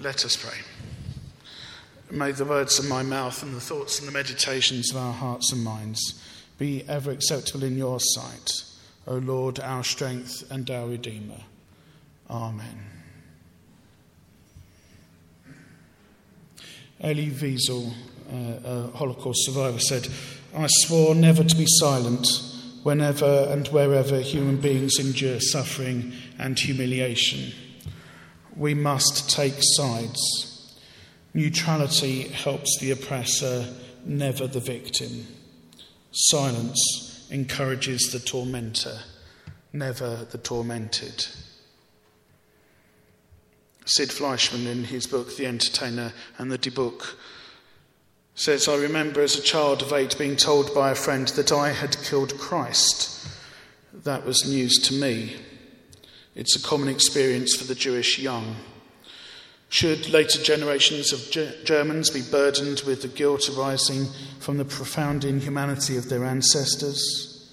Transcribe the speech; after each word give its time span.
Let 0.00 0.24
us 0.24 0.36
pray. 0.36 0.58
May 2.10 2.30
the 2.30 2.44
words 2.44 2.78
of 2.78 2.88
my 2.88 3.02
mouth 3.02 3.42
and 3.42 3.52
the 3.52 3.60
thoughts 3.60 3.98
and 3.98 4.06
the 4.06 4.12
meditations 4.12 4.92
of 4.92 4.96
our 4.96 5.12
hearts 5.12 5.52
and 5.52 5.64
minds 5.64 6.22
be 6.56 6.84
ever 6.88 7.10
acceptable 7.10 7.64
in 7.64 7.76
your 7.76 7.98
sight, 7.98 8.48
O 9.08 9.16
Lord, 9.16 9.58
our 9.58 9.82
strength 9.82 10.48
and 10.52 10.70
our 10.70 10.86
Redeemer. 10.86 11.40
Amen. 12.30 12.78
Elie 17.00 17.30
Wiesel, 17.30 17.92
uh, 18.32 18.68
a 18.68 18.96
Holocaust 18.96 19.46
survivor, 19.46 19.80
said, 19.80 20.06
I 20.56 20.68
swore 20.68 21.16
never 21.16 21.42
to 21.42 21.56
be 21.56 21.66
silent 21.66 22.24
whenever 22.84 23.48
and 23.50 23.66
wherever 23.68 24.20
human 24.20 24.58
beings 24.58 24.98
endure 25.00 25.40
suffering 25.40 26.12
and 26.38 26.56
humiliation 26.56 27.52
we 28.58 28.74
must 28.74 29.30
take 29.30 29.54
sides. 29.58 30.74
Neutrality 31.32 32.22
helps 32.22 32.78
the 32.80 32.90
oppressor, 32.90 33.66
never 34.04 34.46
the 34.46 34.60
victim. 34.60 35.26
Silence 36.10 37.26
encourages 37.30 38.10
the 38.10 38.18
tormentor, 38.18 38.98
never 39.72 40.26
the 40.30 40.38
tormented. 40.38 41.26
Sid 43.84 44.10
Fleischman, 44.10 44.66
in 44.66 44.84
his 44.84 45.06
book 45.06 45.36
The 45.36 45.46
Entertainer 45.46 46.12
and 46.36 46.50
the 46.50 46.58
Dybbuk, 46.58 47.14
says, 48.34 48.68
I 48.68 48.76
remember 48.76 49.20
as 49.20 49.36
a 49.36 49.42
child 49.42 49.82
of 49.82 49.92
eight 49.92 50.16
being 50.18 50.36
told 50.36 50.74
by 50.74 50.90
a 50.90 50.94
friend 50.94 51.28
that 51.28 51.52
I 51.52 51.72
had 51.72 51.96
killed 52.02 52.38
Christ. 52.38 53.26
That 53.92 54.26
was 54.26 54.48
news 54.48 54.76
to 54.88 54.94
me. 54.94 55.36
It's 56.38 56.54
a 56.54 56.62
common 56.62 56.86
experience 56.86 57.56
for 57.56 57.64
the 57.64 57.74
Jewish 57.74 58.20
young. 58.20 58.54
Should 59.70 60.10
later 60.10 60.40
generations 60.40 61.12
of 61.12 61.32
Germans 61.64 62.10
be 62.10 62.22
burdened 62.22 62.82
with 62.86 63.02
the 63.02 63.08
guilt 63.08 63.50
arising 63.50 64.06
from 64.38 64.56
the 64.56 64.64
profound 64.64 65.24
inhumanity 65.24 65.96
of 65.96 66.08
their 66.08 66.24
ancestors? 66.24 67.52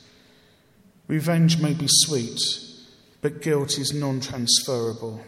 Revenge 1.07 1.59
may 1.59 1.73
be 1.73 1.87
sweet, 1.89 2.39
but 3.23 3.41
guilt 3.41 3.79
is 3.79 3.91
non 3.91 4.19
transferable. 4.19 5.19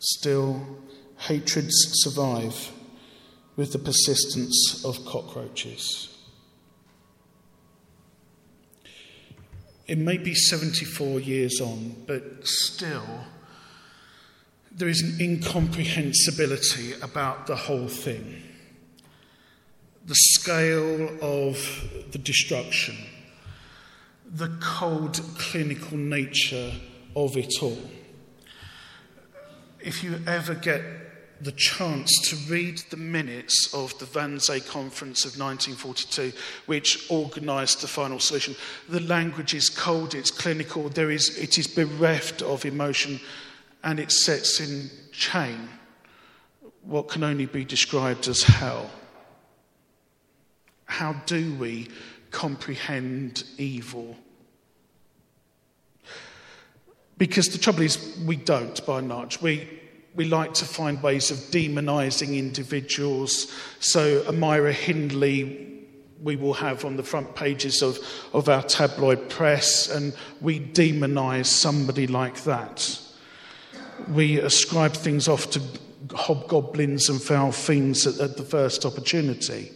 Still, 0.00 0.66
hatreds 1.18 2.02
survive 2.02 2.72
with 3.54 3.72
the 3.72 3.78
persistence 3.78 4.84
of 4.84 5.04
cockroaches. 5.04 6.08
It 9.90 9.98
may 9.98 10.18
be 10.18 10.36
74 10.36 11.18
years 11.18 11.60
on, 11.60 11.96
but 12.06 12.46
still, 12.46 13.24
there 14.70 14.86
is 14.86 15.02
an 15.02 15.20
incomprehensibility 15.20 16.92
about 17.02 17.48
the 17.48 17.56
whole 17.56 17.88
thing. 17.88 18.40
The 20.06 20.14
scale 20.14 21.08
of 21.20 21.58
the 22.12 22.18
destruction, 22.18 22.98
the 24.24 24.56
cold 24.60 25.20
clinical 25.36 25.98
nature 25.98 26.70
of 27.16 27.36
it 27.36 27.60
all. 27.60 27.90
If 29.80 30.04
you 30.04 30.20
ever 30.24 30.54
get 30.54 30.82
the 31.40 31.52
chance 31.52 32.10
to 32.28 32.36
read 32.52 32.78
the 32.90 32.96
minutes 32.96 33.72
of 33.72 33.98
the 33.98 34.04
Wannsee 34.04 34.66
Conference 34.66 35.24
of 35.24 35.38
1942, 35.38 36.32
which 36.66 37.10
organised 37.10 37.80
the 37.80 37.88
final 37.88 38.18
solution. 38.18 38.54
The 38.88 39.00
language 39.00 39.54
is 39.54 39.70
cold, 39.70 40.14
it's 40.14 40.30
clinical, 40.30 40.88
there 40.90 41.10
is, 41.10 41.36
it 41.38 41.58
is 41.58 41.66
bereft 41.66 42.42
of 42.42 42.66
emotion, 42.66 43.20
and 43.82 43.98
it 43.98 44.12
sets 44.12 44.60
in 44.60 44.90
chain 45.12 45.68
what 46.82 47.08
can 47.08 47.24
only 47.24 47.46
be 47.46 47.64
described 47.64 48.28
as 48.28 48.42
hell. 48.42 48.90
How 50.84 51.14
do 51.24 51.54
we 51.54 51.88
comprehend 52.30 53.44
evil? 53.56 54.16
Because 57.16 57.48
the 57.48 57.58
trouble 57.58 57.82
is, 57.82 58.18
we 58.26 58.36
don't 58.36 58.84
by 58.84 58.98
and 58.98 59.08
large. 59.08 59.40
We, 59.40 59.79
we 60.14 60.24
like 60.24 60.54
to 60.54 60.64
find 60.64 61.02
ways 61.02 61.30
of 61.30 61.38
demonising 61.50 62.36
individuals. 62.36 63.52
So, 63.78 64.24
a 64.26 64.32
Myra 64.32 64.72
Hindley, 64.72 65.86
we 66.22 66.36
will 66.36 66.54
have 66.54 66.84
on 66.84 66.96
the 66.96 67.02
front 67.02 67.34
pages 67.34 67.82
of, 67.82 67.98
of 68.32 68.48
our 68.48 68.62
tabloid 68.62 69.30
press, 69.30 69.88
and 69.88 70.14
we 70.40 70.58
demonise 70.58 71.48
somebody 71.48 72.06
like 72.06 72.42
that. 72.44 73.00
We 74.08 74.38
ascribe 74.38 74.94
things 74.94 75.28
off 75.28 75.50
to 75.50 75.62
hobgoblins 76.14 77.08
and 77.08 77.22
foul 77.22 77.52
fiends 77.52 78.06
at, 78.06 78.18
at 78.18 78.36
the 78.36 78.42
first 78.42 78.84
opportunity. 78.84 79.72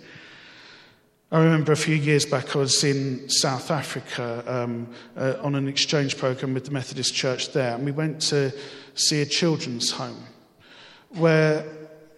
I 1.34 1.42
remember 1.42 1.72
a 1.72 1.76
few 1.76 1.96
years 1.96 2.24
back, 2.24 2.54
I 2.54 2.60
was 2.60 2.84
in 2.84 3.28
South 3.28 3.72
Africa 3.72 4.44
um, 4.46 4.86
uh, 5.16 5.34
on 5.42 5.56
an 5.56 5.66
exchange 5.66 6.16
program 6.16 6.54
with 6.54 6.66
the 6.66 6.70
Methodist 6.70 7.12
Church 7.12 7.50
there, 7.50 7.74
and 7.74 7.84
we 7.84 7.90
went 7.90 8.22
to 8.28 8.52
see 8.94 9.20
a 9.20 9.26
children's 9.26 9.90
home 9.90 10.22
where 11.08 11.66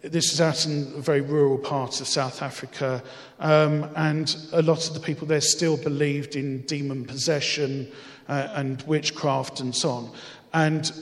this 0.02 0.34
is 0.34 0.40
out 0.42 0.66
in 0.66 0.92
a 0.94 1.00
very 1.00 1.22
rural 1.22 1.56
part 1.56 1.98
of 2.02 2.06
South 2.06 2.42
Africa, 2.42 3.02
um, 3.40 3.88
and 3.96 4.36
a 4.52 4.60
lot 4.60 4.86
of 4.86 4.92
the 4.92 5.00
people 5.00 5.26
there 5.26 5.40
still 5.40 5.78
believed 5.78 6.36
in 6.36 6.60
demon 6.66 7.06
possession 7.06 7.90
uh, 8.28 8.48
and 8.52 8.82
witchcraft 8.82 9.60
and 9.60 9.74
so 9.74 9.88
on. 9.88 10.10
And 10.52 10.92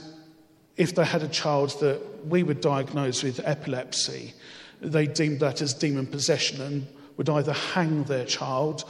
if 0.77 0.95
they 0.95 1.03
had 1.03 1.21
a 1.21 1.27
child 1.27 1.77
that 1.81 1.99
we 2.25 2.43
would 2.43 2.61
diagnose 2.61 3.23
with 3.23 3.41
epilepsy, 3.43 4.33
they 4.79 5.05
deemed 5.05 5.41
that 5.41 5.61
as 5.61 5.73
demon 5.73 6.07
possession 6.07 6.61
and 6.61 6.87
would 7.17 7.29
either 7.29 7.53
hang 7.53 8.03
their 8.03 8.25
child 8.25 8.83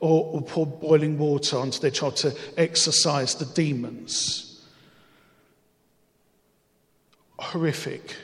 or, 0.00 0.34
or 0.34 0.42
pour 0.42 0.66
boiling 0.66 1.16
water 1.16 1.56
onto 1.56 1.78
their 1.78 1.90
child 1.90 2.16
to 2.16 2.36
exorcise 2.56 3.36
the 3.36 3.44
demons. 3.44 4.66
Horrific. 7.38 8.16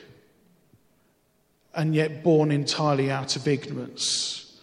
And 1.73 1.95
yet 1.95 2.23
born 2.23 2.51
entirely 2.51 3.09
out 3.09 3.35
of 3.35 3.47
ignorance. 3.47 4.59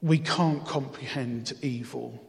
We 0.00 0.18
can't 0.18 0.64
comprehend 0.66 1.52
evil. 1.60 2.22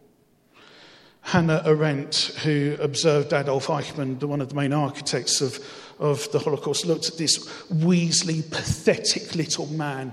Hannah 1.21 1.63
Arendt, 1.65 2.37
who 2.43 2.75
observed 2.81 3.31
Adolf 3.31 3.67
Eichmann, 3.67 4.21
one 4.21 4.41
of 4.41 4.49
the 4.49 4.55
main 4.55 4.73
architects 4.73 5.39
of, 5.39 5.57
of 5.97 6.29
the 6.33 6.39
Holocaust, 6.39 6.85
looked 6.85 7.07
at 7.07 7.17
this 7.17 7.47
weaselly, 7.71 8.41
pathetic 8.51 9.33
little 9.33 9.67
man 9.67 10.11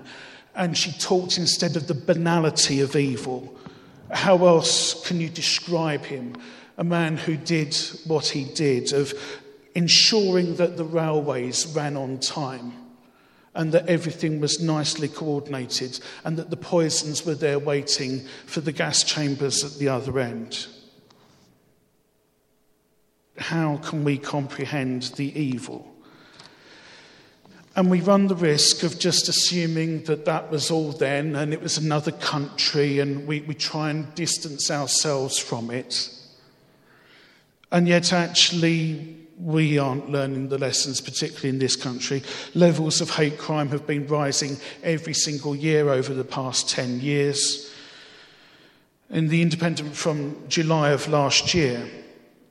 and 0.55 0.77
she 0.77 0.93
talked 0.93 1.39
instead 1.39 1.77
of 1.77 1.87
the 1.87 1.95
banality 1.95 2.81
of 2.81 2.97
evil. 2.97 3.57
How 4.11 4.45
else 4.47 5.07
can 5.07 5.21
you 5.21 5.29
describe 5.29 6.05
him? 6.05 6.35
A 6.77 6.85
man 6.85 7.17
who 7.17 7.37
did 7.37 7.77
what 8.07 8.29
he 8.29 8.45
did, 8.45 8.93
of 8.93 9.13
ensuring 9.75 10.57
that 10.57 10.77
the 10.77 10.85
railways 10.85 11.67
ran 11.67 11.97
on 11.97 12.19
time 12.19 12.73
and 13.55 13.73
that 13.73 13.89
everything 13.89 14.41
was 14.41 14.61
nicely 14.61 15.09
coordinated 15.09 15.99
and 16.25 16.37
that 16.37 16.51
the 16.51 16.57
poisons 16.57 17.27
were 17.27 17.35
there 17.35 17.59
waiting 17.59 18.25
for 18.47 18.61
the 18.61 18.73
gas 18.73 19.03
chambers 19.03 19.65
at 19.65 19.79
the 19.79 19.89
other 19.89 20.19
end. 20.19 20.67
How 23.37 23.79
can 23.79 24.05
we 24.05 24.19
comprehend 24.19 25.03
the 25.17 25.39
evil? 25.39 25.90
And 27.77 27.91
we 27.91 28.01
run 28.01 28.27
the 28.27 28.35
risk 28.35 28.83
of 28.83 28.99
just 28.99 29.29
assuming 29.29 30.05
that 30.05 30.25
that 30.25 30.51
was 30.51 30.71
all 30.71 30.91
then 30.93 31.37
and 31.37 31.53
it 31.53 31.63
was 31.63 31.79
another 31.79 32.11
country 32.11 32.99
and 32.99 33.27
we, 33.27 33.43
we 33.43 33.55
try 33.55 33.91
and 33.91 34.13
distance 34.15 34.71
ourselves 34.71 35.39
from 35.39 35.71
it. 35.71 36.11
And 37.71 37.87
yet, 37.87 38.13
actually, 38.13 39.17
we 39.39 39.79
aren't 39.79 40.11
learning 40.11 40.49
the 40.49 40.59
lessons, 40.59 41.01
particularly 41.01 41.51
in 41.51 41.61
this 41.61 41.77
country. 41.77 42.23
Levels 42.55 43.01
of 43.01 43.11
hate 43.11 43.39
crime 43.39 43.69
have 43.69 43.87
been 43.87 44.07
rising 44.09 44.57
every 44.83 45.15
single 45.15 45.55
year 45.55 45.89
over 45.89 46.13
the 46.13 46.25
past 46.25 46.69
10 46.69 47.01
years. 47.01 47.73
In 49.09 49.29
The 49.29 49.43
Independent 49.43 49.95
from 49.95 50.37
July 50.49 50.91
of 50.91 51.09
last 51.09 51.55
year, 51.55 51.89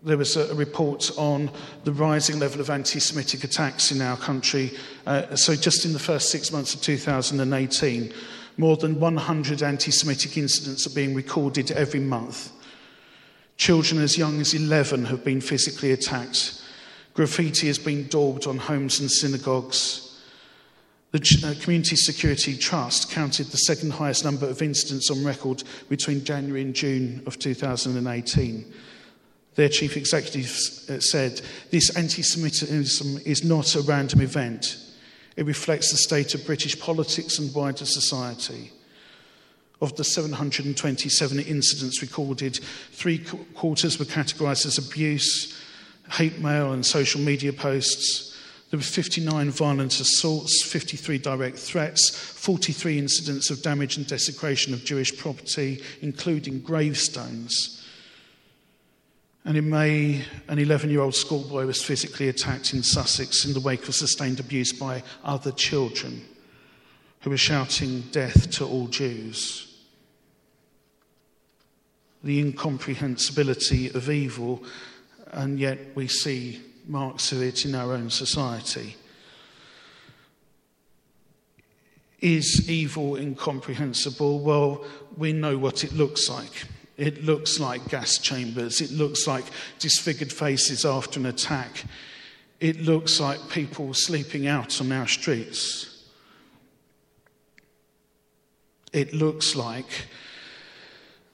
there 0.03 0.17
was 0.17 0.37
a 0.37 0.53
report 0.55 1.11
on 1.17 1.51
the 1.83 1.91
rising 1.91 2.39
level 2.39 2.61
of 2.61 2.69
anti 2.69 2.99
Semitic 2.99 3.43
attacks 3.43 3.91
in 3.91 4.01
our 4.01 4.17
country. 4.17 4.71
Uh, 5.05 5.35
so, 5.35 5.55
just 5.55 5.85
in 5.85 5.93
the 5.93 5.99
first 5.99 6.29
six 6.29 6.51
months 6.51 6.73
of 6.73 6.81
2018, 6.81 8.13
more 8.57 8.77
than 8.77 8.99
100 8.99 9.61
anti 9.61 9.91
Semitic 9.91 10.37
incidents 10.37 10.87
are 10.87 10.95
being 10.95 11.13
recorded 11.13 11.71
every 11.71 11.99
month. 11.99 12.51
Children 13.57 14.01
as 14.01 14.17
young 14.17 14.39
as 14.39 14.53
11 14.53 15.05
have 15.05 15.23
been 15.23 15.41
physically 15.41 15.91
attacked. 15.91 16.61
Graffiti 17.13 17.67
has 17.67 17.77
been 17.77 18.07
daubed 18.07 18.47
on 18.47 18.57
homes 18.57 19.01
and 19.01 19.11
synagogues. 19.11 20.05
The 21.11 21.19
uh, 21.43 21.61
Community 21.61 21.97
Security 21.97 22.55
Trust 22.55 23.11
counted 23.11 23.47
the 23.47 23.57
second 23.57 23.91
highest 23.91 24.23
number 24.23 24.47
of 24.47 24.61
incidents 24.61 25.11
on 25.11 25.25
record 25.25 25.63
between 25.89 26.23
January 26.23 26.61
and 26.61 26.73
June 26.73 27.21
of 27.25 27.37
2018. 27.39 28.73
Their 29.55 29.69
chief 29.69 29.97
executive 29.97 30.45
uh, 30.89 30.99
said, 30.99 31.41
This 31.71 31.95
anti 31.95 32.21
Semitism 32.21 33.21
is 33.25 33.43
not 33.43 33.75
a 33.75 33.81
random 33.81 34.21
event. 34.21 34.77
It 35.35 35.45
reflects 35.45 35.91
the 35.91 35.97
state 35.97 36.35
of 36.35 36.45
British 36.45 36.79
politics 36.79 37.39
and 37.39 37.53
wider 37.53 37.85
society. 37.85 38.71
Of 39.81 39.95
the 39.95 40.03
727 40.03 41.39
incidents 41.39 42.01
recorded, 42.01 42.57
three 42.91 43.19
quarters 43.55 43.97
were 43.97 44.05
categorised 44.05 44.65
as 44.65 44.77
abuse, 44.77 45.57
hate 46.11 46.39
mail, 46.39 46.73
and 46.73 46.85
social 46.85 47.21
media 47.21 47.53
posts. 47.53 48.37
There 48.69 48.77
were 48.77 48.83
59 48.83 49.49
violent 49.51 49.99
assaults, 49.99 50.63
53 50.63 51.17
direct 51.19 51.57
threats, 51.57 52.09
43 52.09 52.99
incidents 52.99 53.49
of 53.49 53.61
damage 53.61 53.95
and 53.95 54.05
desecration 54.05 54.73
of 54.73 54.83
Jewish 54.83 55.17
property, 55.17 55.81
including 56.01 56.59
gravestones. 56.59 57.83
And 59.45 59.57
in 59.57 59.69
May, 59.69 60.23
an 60.47 60.59
11 60.59 60.89
year 60.89 61.01
old 61.01 61.15
schoolboy 61.15 61.65
was 61.65 61.83
physically 61.83 62.27
attacked 62.27 62.73
in 62.73 62.83
Sussex 62.83 63.45
in 63.45 63.53
the 63.53 63.59
wake 63.59 63.87
of 63.87 63.95
sustained 63.95 64.39
abuse 64.39 64.73
by 64.73 65.03
other 65.23 65.51
children 65.51 66.25
who 67.21 67.29
were 67.29 67.37
shouting 67.37 68.01
death 68.11 68.49
to 68.51 68.65
all 68.65 68.87
Jews. 68.87 69.65
The 72.23 72.39
incomprehensibility 72.39 73.89
of 73.89 74.09
evil, 74.09 74.63
and 75.31 75.59
yet 75.59 75.79
we 75.95 76.07
see 76.07 76.61
marks 76.85 77.31
of 77.31 77.41
it 77.41 77.65
in 77.65 77.75
our 77.75 77.93
own 77.93 78.09
society. 78.09 78.95
Is 82.19 82.69
evil 82.69 83.15
incomprehensible? 83.15 84.39
Well, 84.39 84.83
we 85.15 85.31
know 85.31 85.57
what 85.57 85.85
it 85.85 85.93
looks 85.93 86.29
like. 86.29 86.65
It 86.99 87.23
looks 87.23 87.59
like 87.59 87.87
gas 87.89 88.17
chambers. 88.17 88.81
It 88.81 88.91
looks 88.91 89.27
like 89.27 89.45
disfigured 89.79 90.31
faces 90.31 90.85
after 90.85 91.19
an 91.19 91.25
attack. 91.25 91.85
It 92.59 92.81
looks 92.81 93.19
like 93.19 93.49
people 93.49 93.93
sleeping 93.93 94.47
out 94.47 94.81
on 94.81 94.91
our 94.91 95.07
streets. 95.07 96.05
It 98.91 99.13
looks 99.13 99.55
like 99.55 100.07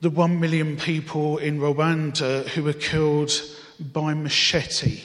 the 0.02 0.10
one 0.10 0.40
million 0.40 0.78
people 0.78 1.38
in 1.38 1.60
Rwanda 1.60 2.48
who 2.50 2.64
were 2.64 2.74
killed 2.74 3.32
by 3.80 4.14
machete 4.14 5.02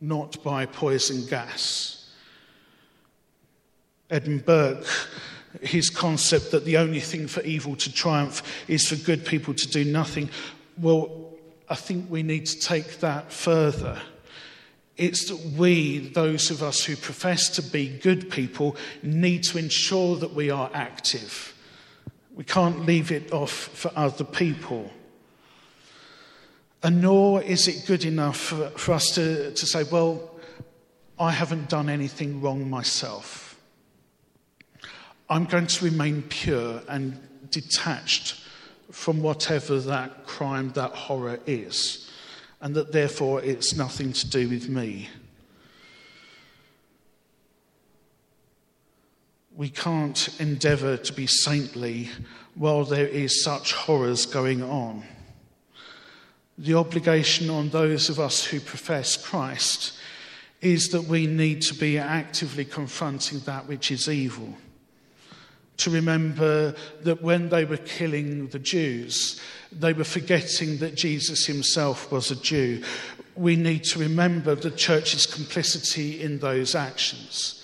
not 0.00 0.42
by 0.42 0.66
poison 0.66 1.26
gas. 1.26 2.10
Edmund 4.08 4.44
Burke, 4.44 4.86
his 5.60 5.90
concept 5.90 6.52
that 6.52 6.64
the 6.64 6.76
only 6.76 7.00
thing 7.00 7.26
for 7.26 7.40
evil 7.42 7.76
to 7.76 7.92
triumph 7.92 8.42
is 8.68 8.86
for 8.88 8.96
good 8.96 9.24
people 9.24 9.54
to 9.54 9.68
do 9.68 9.84
nothing, 9.84 10.30
well, 10.78 11.30
I 11.68 11.74
think 11.74 12.10
we 12.10 12.22
need 12.22 12.46
to 12.46 12.58
take 12.58 13.00
that 13.00 13.32
further. 13.32 14.00
It's 14.96 15.28
that 15.28 15.52
we, 15.56 15.98
those 15.98 16.50
of 16.50 16.62
us 16.62 16.84
who 16.84 16.96
profess 16.96 17.48
to 17.50 17.62
be 17.62 17.88
good 17.88 18.30
people, 18.30 18.76
need 19.02 19.44
to 19.44 19.58
ensure 19.58 20.16
that 20.16 20.34
we 20.34 20.50
are 20.50 20.70
active. 20.74 21.54
We 22.34 22.44
can't 22.44 22.86
leave 22.86 23.10
it 23.10 23.32
off 23.32 23.50
for 23.50 23.90
other 23.96 24.24
people. 24.24 24.90
And 26.82 27.02
nor 27.02 27.42
is 27.42 27.68
it 27.68 27.86
good 27.86 28.04
enough 28.04 28.36
for, 28.36 28.70
for 28.70 28.92
us 28.92 29.10
to, 29.14 29.52
to 29.52 29.66
say, 29.66 29.84
well, 29.84 30.30
I 31.18 31.32
haven't 31.32 31.68
done 31.68 31.88
anything 31.88 32.40
wrong 32.40 32.68
myself. 32.68 33.49
I'm 35.30 35.46
going 35.46 35.68
to 35.68 35.84
remain 35.84 36.22
pure 36.22 36.82
and 36.88 37.18
detached 37.50 38.42
from 38.90 39.22
whatever 39.22 39.80
that 39.80 40.26
crime, 40.26 40.72
that 40.72 40.90
horror 40.90 41.38
is, 41.46 42.10
and 42.60 42.74
that 42.74 42.92
therefore 42.92 43.40
it's 43.42 43.74
nothing 43.74 44.12
to 44.12 44.28
do 44.28 44.48
with 44.48 44.68
me. 44.68 45.08
We 49.56 49.70
can't 49.70 50.28
endeavour 50.40 50.96
to 50.98 51.12
be 51.12 51.26
saintly 51.26 52.10
while 52.54 52.84
there 52.84 53.06
is 53.06 53.42
such 53.42 53.72
horrors 53.72 54.26
going 54.26 54.62
on 54.62 55.04
the 56.60 56.74
obligation 56.74 57.48
on 57.48 57.70
those 57.70 58.10
of 58.10 58.20
us 58.20 58.44
who 58.44 58.60
profess 58.60 59.16
Christ 59.16 59.98
is 60.60 60.88
that 60.88 61.04
we 61.04 61.26
need 61.26 61.62
to 61.62 61.74
be 61.74 61.96
actively 61.96 62.66
confronting 62.66 63.40
that 63.40 63.66
which 63.66 63.90
is 63.90 64.10
evil. 64.10 64.54
To 65.80 65.90
remember 65.90 66.74
that 67.02 67.22
when 67.22 67.48
they 67.48 67.64
were 67.64 67.78
killing 67.78 68.48
the 68.48 68.58
Jews, 68.58 69.40
they 69.72 69.92
were 69.92 70.04
forgetting 70.04 70.78
that 70.78 70.94
Jesus 70.94 71.46
himself 71.46 72.12
was 72.12 72.30
a 72.30 72.36
Jew. 72.36 72.82
We 73.34 73.56
need 73.56 73.84
to 73.84 73.98
remember 73.98 74.54
the 74.54 74.70
church's 74.70 75.24
complicity 75.24 76.20
in 76.20 76.38
those 76.38 76.74
actions 76.74 77.60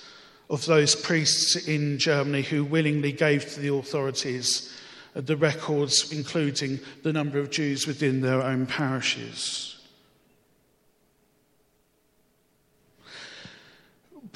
of 0.48 0.64
those 0.64 0.94
priests 0.94 1.56
in 1.66 1.98
Germany 1.98 2.42
who 2.42 2.64
willingly 2.64 3.12
gave 3.12 3.52
to 3.52 3.60
the 3.60 3.74
authorities 3.74 4.72
the 5.14 5.36
records, 5.36 6.12
including 6.12 6.78
the 7.02 7.12
number 7.12 7.38
of 7.38 7.50
Jews 7.50 7.86
within 7.86 8.20
their 8.20 8.42
own 8.42 8.66
parishes. 8.66 9.75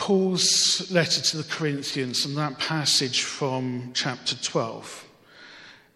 Paul's 0.00 0.90
letter 0.90 1.20
to 1.20 1.36
the 1.36 1.44
Corinthians 1.44 2.24
and 2.24 2.34
that 2.38 2.58
passage 2.58 3.22
from 3.22 3.90
chapter 3.92 4.34
12, 4.34 5.06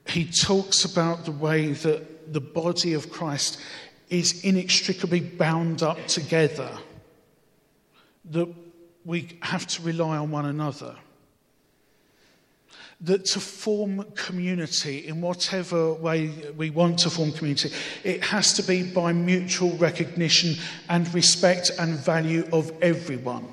he 0.08 0.26
talks 0.26 0.84
about 0.84 1.24
the 1.24 1.32
way 1.32 1.72
that 1.72 2.30
the 2.30 2.40
body 2.40 2.92
of 2.92 3.10
Christ 3.10 3.58
is 4.10 4.44
inextricably 4.44 5.20
bound 5.20 5.82
up 5.82 6.06
together, 6.06 6.70
that 8.26 8.54
we 9.06 9.38
have 9.40 9.66
to 9.68 9.82
rely 9.82 10.18
on 10.18 10.30
one 10.30 10.44
another 10.44 10.96
that 13.00 13.24
to 13.24 13.40
form 13.40 14.04
community 14.14 15.06
in 15.06 15.20
whatever 15.20 15.92
way 15.94 16.28
we 16.56 16.70
want 16.70 16.98
to 16.98 17.10
form 17.10 17.32
community, 17.32 17.70
it 18.02 18.22
has 18.24 18.54
to 18.54 18.62
be 18.62 18.82
by 18.82 19.12
mutual 19.12 19.76
recognition 19.76 20.54
and 20.88 21.12
respect 21.12 21.70
and 21.78 21.98
value 21.98 22.48
of 22.52 22.72
everyone, 22.80 23.46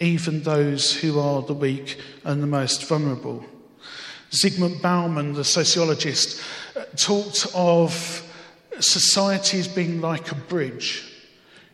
even 0.00 0.42
those 0.42 0.92
who 0.92 1.18
are 1.18 1.42
the 1.42 1.54
weak 1.54 1.98
and 2.24 2.42
the 2.42 2.46
most 2.46 2.88
vulnerable. 2.88 3.44
Zygmunt 4.30 4.82
Bauman, 4.82 5.32
the 5.32 5.44
sociologist, 5.44 6.40
talked 6.96 7.46
of 7.54 8.22
society 8.78 9.58
as 9.58 9.68
being 9.68 10.00
like 10.00 10.30
a 10.30 10.36
bridge. 10.36 11.04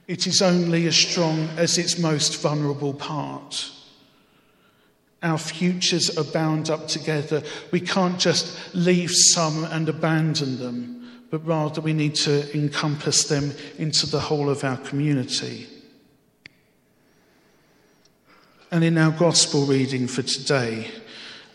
It 0.06 0.26
is 0.26 0.40
only 0.42 0.86
as 0.86 0.96
strong 0.96 1.48
as 1.56 1.78
its 1.78 1.98
most 1.98 2.40
vulnerable 2.40 2.94
part. 2.94 3.70
Our 5.22 5.38
futures 5.38 6.16
are 6.18 6.24
bound 6.24 6.68
up 6.68 6.86
together. 6.86 7.42
We 7.70 7.80
can't 7.80 8.18
just 8.18 8.74
leave 8.74 9.10
some 9.10 9.64
and 9.64 9.88
abandon 9.88 10.58
them, 10.58 11.22
but 11.30 11.46
rather 11.46 11.80
we 11.80 11.94
need 11.94 12.14
to 12.16 12.54
encompass 12.56 13.24
them 13.24 13.52
into 13.78 14.06
the 14.06 14.20
whole 14.20 14.50
of 14.50 14.64
our 14.64 14.76
community. 14.76 15.66
And 18.74 18.82
in 18.82 18.98
our 18.98 19.12
gospel 19.12 19.66
reading 19.66 20.08
for 20.08 20.22
today, 20.22 20.90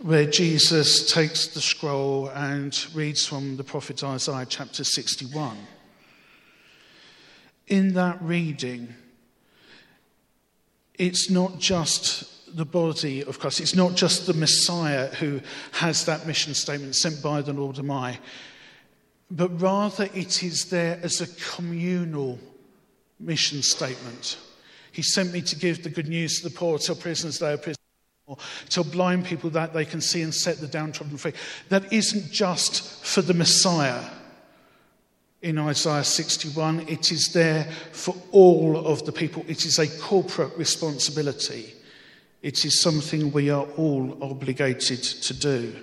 where 0.01 0.25
Jesus 0.25 1.11
takes 1.11 1.47
the 1.47 1.59
scroll 1.59 2.29
and 2.29 2.73
reads 2.93 3.25
from 3.25 3.57
the 3.57 3.63
prophet 3.65 4.01
Isaiah 4.05 4.45
chapter 4.47 4.85
61, 4.85 5.57
in 7.67 7.93
that 7.95 8.21
reading, 8.21 8.95
it's 10.93 11.29
not 11.29 11.59
just 11.59 12.55
the 12.55 12.63
body 12.63 13.25
of 13.25 13.38
Christ. 13.38 13.59
It's 13.59 13.75
not 13.75 13.95
just 13.95 14.25
the 14.25 14.33
Messiah 14.33 15.07
who 15.07 15.41
has 15.73 16.05
that 16.05 16.25
mission 16.25 16.53
statement 16.53 16.95
sent 16.95 17.21
by 17.21 17.41
the 17.41 17.51
Lord 17.51 17.79
am 17.79 17.91
I, 17.91 18.17
but 19.29 19.61
rather 19.61 20.07
it 20.13 20.41
is 20.41 20.69
there 20.69 20.97
as 21.03 21.19
a 21.19 21.27
communal 21.53 22.39
mission 23.19 23.61
statement. 23.61 24.38
He 24.91 25.01
sent 25.01 25.31
me 25.34 25.41
to 25.41 25.55
give 25.55 25.84
the 25.84 25.89
good 25.89 26.08
news 26.08 26.41
to 26.41 26.50
the 26.50 26.55
poor, 26.55 26.79
tell 26.79 26.96
prisoners 26.96 27.39
they 27.39 27.53
are 27.53 27.58
prisoners, 27.58 27.77
to 28.69 28.84
blind 28.84 29.25
people 29.25 29.50
that 29.51 29.74
they 29.74 29.86
can 29.86 30.01
see 30.01 30.22
and 30.22 30.34
set 30.34 30.58
the 30.58 30.67
downtrodden 30.67 31.17
free. 31.17 31.34
That 31.69 31.91
isn't 31.91 32.31
just 32.31 33.03
for 33.03 33.22
the 33.22 33.34
Messiah 33.34 34.03
in 35.41 35.58
Isaiah 35.58 36.03
61, 36.03 36.81
it 36.89 37.12
is 37.12 37.31
there 37.31 37.63
for 37.93 38.15
all 38.31 38.86
of 38.86 39.05
the 39.05 39.12
people. 39.12 39.46
It 39.48 39.65
is 39.65 39.79
a 39.79 39.88
corporate 40.00 40.58
responsibility. 40.58 41.74
It 42.41 42.65
is 42.65 42.81
something 42.81 43.31
we 43.31 43.50
are 43.50 43.65
all 43.77 44.17
obligated 44.22 45.01
to 45.01 45.34
do. 45.34 45.75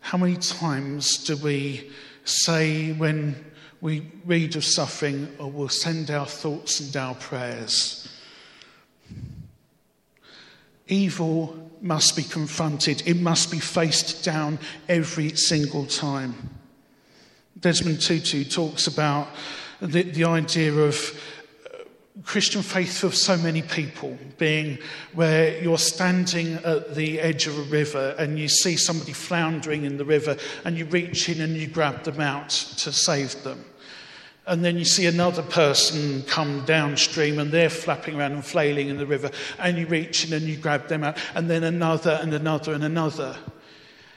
How 0.00 0.18
many 0.18 0.36
times 0.36 1.18
do 1.24 1.36
we 1.36 1.90
say 2.24 2.92
when 2.92 3.51
we 3.82 4.06
read 4.24 4.54
of 4.56 4.64
suffering, 4.64 5.28
or 5.38 5.50
we'll 5.50 5.68
send 5.68 6.10
our 6.10 6.24
thoughts 6.24 6.80
and 6.80 6.96
our 6.96 7.16
prayers? 7.16 8.08
Evil 10.86 11.70
must 11.82 12.14
be 12.14 12.22
confronted, 12.22 13.02
it 13.06 13.20
must 13.20 13.50
be 13.50 13.58
faced 13.58 14.24
down 14.24 14.58
every 14.88 15.30
single 15.30 15.84
time. 15.84 16.50
Desmond 17.58 18.00
Tutu 18.00 18.44
talks 18.44 18.86
about 18.86 19.28
the, 19.80 20.02
the 20.02 20.24
idea 20.24 20.72
of 20.72 21.20
uh, 21.66 21.78
Christian 22.22 22.62
faith 22.62 22.98
for 22.98 23.10
so 23.10 23.36
many 23.36 23.62
people 23.62 24.16
being 24.38 24.78
where 25.12 25.60
you're 25.60 25.76
standing 25.76 26.54
at 26.64 26.94
the 26.94 27.20
edge 27.20 27.48
of 27.48 27.58
a 27.58 27.62
river 27.62 28.14
and 28.16 28.38
you 28.38 28.48
see 28.48 28.76
somebody 28.76 29.12
floundering 29.12 29.84
in 29.84 29.96
the 29.96 30.04
river 30.04 30.36
and 30.64 30.78
you 30.78 30.84
reach 30.84 31.28
in 31.28 31.40
and 31.40 31.56
you 31.56 31.66
grab 31.66 32.04
them 32.04 32.20
out 32.20 32.50
to 32.50 32.92
save 32.92 33.42
them. 33.42 33.64
And 34.46 34.64
then 34.64 34.76
you 34.76 34.84
see 34.84 35.06
another 35.06 35.42
person 35.42 36.22
come 36.22 36.64
downstream 36.64 37.38
and 37.38 37.52
they're 37.52 37.70
flapping 37.70 38.18
around 38.18 38.32
and 38.32 38.44
flailing 38.44 38.88
in 38.88 38.98
the 38.98 39.06
river 39.06 39.30
and 39.58 39.78
you 39.78 39.86
reach 39.86 40.26
in 40.26 40.32
and 40.32 40.42
you 40.42 40.56
grab 40.56 40.88
them 40.88 41.04
out. 41.04 41.16
And 41.34 41.48
then 41.48 41.62
another 41.62 42.18
and 42.20 42.34
another 42.34 42.74
and 42.74 42.82
another. 42.82 43.36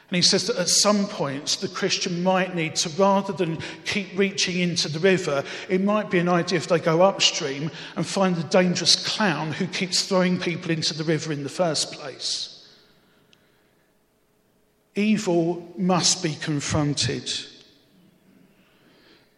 And 0.09 0.15
he 0.15 0.21
says 0.21 0.47
that 0.47 0.57
at 0.57 0.69
some 0.69 1.07
points 1.07 1.55
the 1.55 1.67
Christian 1.67 2.23
might 2.23 2.55
need 2.55 2.75
to, 2.77 2.89
rather 2.89 3.33
than 3.33 3.59
keep 3.85 4.07
reaching 4.17 4.59
into 4.59 4.87
the 4.87 4.99
river, 4.99 5.43
it 5.67 5.81
might 5.81 6.11
be 6.11 6.19
an 6.19 6.29
idea 6.29 6.57
if 6.57 6.67
they 6.67 6.79
go 6.79 7.01
upstream 7.01 7.71
and 7.95 8.05
find 8.05 8.35
the 8.35 8.43
dangerous 8.43 8.95
clown 8.95 9.51
who 9.51 9.65
keeps 9.67 10.07
throwing 10.07 10.39
people 10.39 10.71
into 10.71 10.95
the 10.95 11.03
river 11.03 11.31
in 11.31 11.43
the 11.43 11.49
first 11.49 11.91
place. 11.93 12.67
Evil 14.95 15.73
must 15.77 16.23
be 16.23 16.35
confronted. 16.35 17.31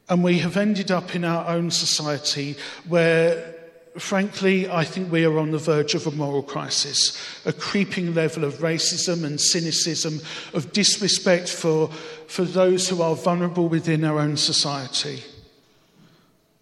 And 0.09 0.23
we 0.23 0.39
have 0.39 0.57
ended 0.57 0.91
up 0.91 1.15
in 1.15 1.25
our 1.25 1.47
own 1.47 1.69
society 1.71 2.55
where 2.87 3.55
frankly, 3.97 4.69
I 4.69 4.83
think 4.83 5.11
we 5.11 5.25
are 5.25 5.39
on 5.39 5.51
the 5.51 5.57
verge 5.57 5.95
of 5.95 6.07
a 6.07 6.11
moral 6.11 6.43
crisis, 6.43 7.17
a 7.45 7.53
creeping 7.53 8.13
level 8.13 8.43
of 8.43 8.55
racism 8.55 9.23
and 9.23 9.39
cynicism, 9.39 10.21
of 10.53 10.71
disrespect 10.71 11.49
for, 11.49 11.89
for 12.27 12.45
those 12.45 12.87
who 12.87 13.01
are 13.01 13.15
vulnerable 13.15 13.67
within 13.67 14.03
our 14.03 14.19
own 14.19 14.37
society. 14.37 15.23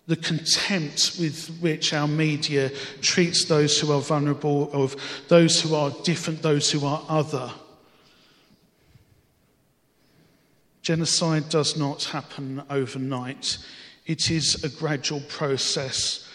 The 0.08 0.16
contempt 0.16 1.18
with 1.20 1.58
which 1.60 1.94
our 1.94 2.08
media 2.08 2.72
treats 3.02 3.46
those 3.46 3.80
who 3.80 3.92
are 3.92 4.02
vulnerable, 4.02 4.72
of 4.72 4.96
those 5.28 5.62
who 5.62 5.76
are 5.76 5.92
different, 6.04 6.42
those 6.42 6.72
who 6.72 6.86
are 6.86 7.04
other. 7.10 7.52
Genocide 10.86 11.50
does 11.50 11.76
not 11.76 12.04
happen 12.04 12.62
overnight. 12.70 13.58
It 14.06 14.30
is 14.30 14.64
a 14.64 14.70
gradual 14.70 15.22
process 15.22 16.30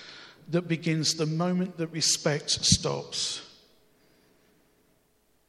that 0.48 0.66
begins 0.66 1.14
the 1.14 1.24
moment 1.24 1.76
that 1.76 1.86
respect 1.92 2.50
stops. 2.50 3.48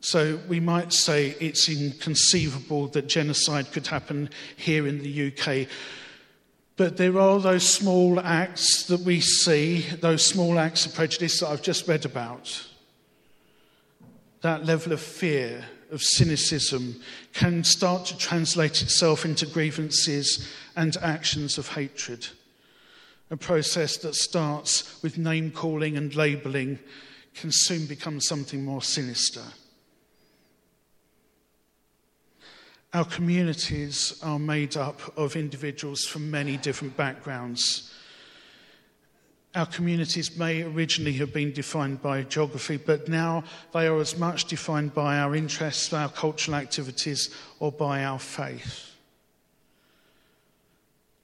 So 0.02 0.40
we 0.48 0.60
might 0.60 0.94
say 0.94 1.36
it's 1.40 1.68
inconceivable 1.68 2.90
that 2.90 3.08
genocide 3.08 3.72
could 3.72 3.88
happen 3.88 4.30
here 4.56 4.86
in 4.86 5.00
the 5.00 5.32
UK. 5.32 5.68
But 6.78 6.98
there 6.98 7.18
are 7.18 7.40
those 7.40 7.68
small 7.68 8.20
acts 8.20 8.84
that 8.84 9.00
we 9.00 9.20
see, 9.20 9.80
those 10.00 10.24
small 10.24 10.60
acts 10.60 10.86
of 10.86 10.94
prejudice 10.94 11.40
that 11.40 11.48
I've 11.48 11.64
just 11.64 11.88
read 11.88 12.06
about. 12.06 12.68
That 14.42 14.64
level 14.64 14.94
of 14.94 15.02
fear, 15.02 15.66
of 15.92 16.02
cynicism, 16.02 17.02
can 17.34 17.64
start 17.64 18.06
to 18.06 18.18
translate 18.18 18.82
itself 18.82 19.26
into 19.26 19.46
grievances 19.46 20.50
and 20.76 20.98
actions 20.98 21.58
of 21.58 21.70
hatred 21.70 22.28
a 23.32 23.38
process 23.38 23.96
that 23.98 24.14
starts 24.14 25.02
with 25.02 25.18
name 25.18 25.50
calling 25.52 25.96
and 25.96 26.14
labelling 26.16 26.78
can 27.34 27.50
soon 27.50 27.86
become 27.86 28.20
something 28.20 28.64
more 28.64 28.82
sinister. 28.82 29.42
Our 32.94 33.06
communities 33.06 34.20
are 34.22 34.38
made 34.38 34.76
up 34.76 35.18
of 35.18 35.38
individuals 35.38 36.04
from 36.04 36.30
many 36.30 36.58
different 36.58 36.98
backgrounds. 36.98 37.94
Our 39.54 39.66
communities 39.66 40.38
may 40.38 40.64
originally 40.64 41.14
have 41.14 41.34
been 41.34 41.52
defined 41.52 42.02
by 42.02 42.24
geography, 42.24 42.78
but 42.78 43.10
now 43.10 43.44
they 43.74 43.86
are 43.88 44.00
as 44.00 44.18
much 44.18 44.46
defined 44.46 44.94
by 44.94 45.18
our 45.18 45.36
interests, 45.36 45.92
our 45.92 46.08
cultural 46.08 46.56
activities, 46.56 47.30
or 47.60 47.72
by 47.72 48.06
our 48.06 48.18
faith. 48.18 48.92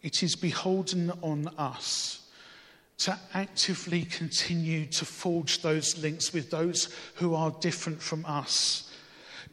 It 0.01 0.23
is 0.23 0.35
beholden 0.35 1.11
on 1.21 1.47
us 1.57 2.27
to 2.99 3.17
actively 3.33 4.03
continue 4.03 4.87
to 4.87 5.05
forge 5.05 5.61
those 5.61 5.97
links 5.97 6.33
with 6.33 6.49
those 6.49 6.93
who 7.15 7.33
are 7.33 7.51
different 7.61 8.01
from 8.01 8.25
us, 8.25 8.91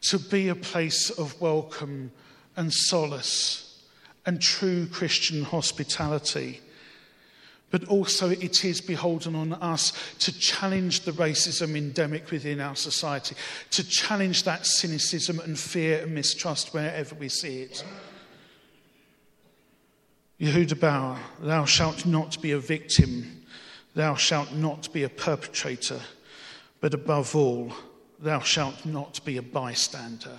to 0.09 0.19
be 0.19 0.49
a 0.49 0.54
place 0.54 1.11
of 1.11 1.40
welcome 1.40 2.11
and 2.57 2.73
solace 2.73 3.83
and 4.26 4.40
true 4.40 4.87
Christian 4.87 5.45
hospitality. 5.45 6.61
But 7.71 7.88
also, 7.88 8.30
it 8.30 8.64
is 8.64 8.80
beholden 8.80 9.35
on 9.35 9.54
us 9.54 9.92
to 10.21 10.38
challenge 10.38 11.00
the 11.00 11.12
racism 11.12 11.76
endemic 11.76 12.30
within 12.30 12.61
our 12.61 12.76
society, 12.76 13.35
to 13.71 13.83
challenge 13.83 14.44
that 14.44 14.64
cynicism 14.64 15.40
and 15.40 15.59
fear 15.59 16.02
and 16.02 16.14
mistrust 16.14 16.73
wherever 16.73 17.14
we 17.16 17.28
see 17.28 17.62
it. 17.62 17.85
Yehuda 20.40 20.78
Bauer, 20.78 21.18
thou 21.40 21.64
shalt 21.64 22.06
not 22.06 22.40
be 22.42 22.52
a 22.52 22.59
victim, 22.59 23.44
thou 23.94 24.14
shalt 24.14 24.52
not 24.52 24.92
be 24.92 25.02
a 25.02 25.09
perpetrator, 25.09 26.00
but 26.80 26.94
above 26.94 27.35
all, 27.35 27.73
thou 28.18 28.40
shalt 28.40 28.85
not 28.85 29.25
be 29.25 29.37
a 29.37 29.42
bystander. 29.42 30.38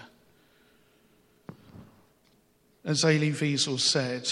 As 2.84 3.03
Elie 3.03 3.32
Wiesel 3.32 3.79
said, 3.79 4.29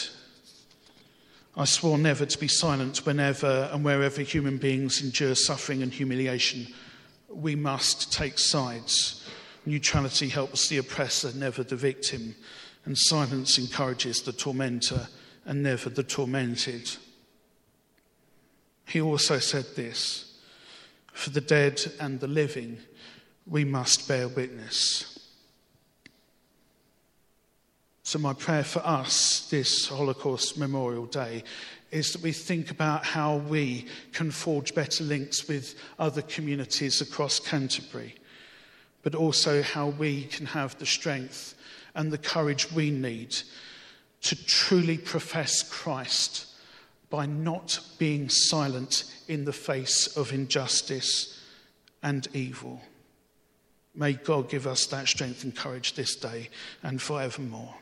I 1.55 1.65
swore 1.65 1.99
never 1.99 2.25
to 2.25 2.37
be 2.39 2.47
silent 2.47 3.05
whenever 3.05 3.69
and 3.71 3.85
wherever 3.85 4.21
human 4.21 4.57
beings 4.57 5.03
endure 5.03 5.35
suffering 5.35 5.83
and 5.83 5.93
humiliation. 5.93 6.67
We 7.29 7.55
must 7.55 8.11
take 8.11 8.39
sides. 8.39 9.29
Neutrality 9.65 10.29
helps 10.29 10.67
the 10.67 10.77
oppressor, 10.77 11.31
never 11.35 11.63
the 11.63 11.75
victim, 11.75 12.35
and 12.85 12.97
silence 12.97 13.59
encourages 13.59 14.21
the 14.21 14.33
tormentor 14.33 15.07
and 15.45 15.61
never 15.61 15.89
the 15.89 16.03
tormented. 16.03 16.89
He 18.87 18.99
also 18.99 19.37
said 19.37 19.65
this 19.75 20.39
For 21.13 21.29
the 21.29 21.41
dead 21.41 21.81
and 21.99 22.19
the 22.19 22.27
living, 22.27 22.79
we 23.45 23.63
must 23.63 24.07
bear 24.07 24.27
witness. 24.27 25.12
So, 28.13 28.19
my 28.19 28.33
prayer 28.33 28.63
for 28.63 28.85
us 28.85 29.47
this 29.49 29.87
Holocaust 29.87 30.55
Memorial 30.55 31.07
Day 31.07 31.43
is 31.89 32.13
that 32.13 32.21
we 32.21 32.31
think 32.31 32.69
about 32.69 33.03
how 33.03 33.37
we 33.37 33.87
can 34.11 34.29
forge 34.29 34.75
better 34.75 35.03
links 35.03 35.47
with 35.47 35.73
other 35.97 36.21
communities 36.21 37.01
across 37.01 37.39
Canterbury, 37.39 38.13
but 39.01 39.15
also 39.15 39.63
how 39.63 39.87
we 39.87 40.25
can 40.25 40.45
have 40.45 40.77
the 40.77 40.85
strength 40.85 41.55
and 41.95 42.11
the 42.11 42.19
courage 42.19 42.71
we 42.71 42.91
need 42.91 43.35
to 44.21 44.45
truly 44.45 44.99
profess 44.99 45.63
Christ 45.63 46.45
by 47.09 47.25
not 47.25 47.79
being 47.97 48.29
silent 48.29 49.05
in 49.27 49.43
the 49.43 49.53
face 49.53 50.15
of 50.15 50.31
injustice 50.31 51.41
and 52.03 52.27
evil. 52.35 52.79
May 53.95 54.13
God 54.13 54.49
give 54.49 54.67
us 54.67 54.85
that 54.85 55.07
strength 55.07 55.43
and 55.43 55.55
courage 55.55 55.95
this 55.95 56.15
day 56.15 56.51
and 56.83 57.01
forevermore. 57.01 57.73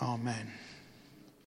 Amen. 0.00 0.67